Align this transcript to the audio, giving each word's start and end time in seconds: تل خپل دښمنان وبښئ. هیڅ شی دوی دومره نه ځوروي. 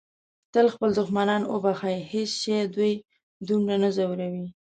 تل 0.53 0.67
خپل 0.73 0.89
دښمنان 0.99 1.41
وبښئ. 1.53 1.97
هیڅ 2.13 2.31
شی 2.41 2.57
دوی 2.75 2.93
دومره 3.47 3.75
نه 3.83 3.89
ځوروي. 3.95 4.45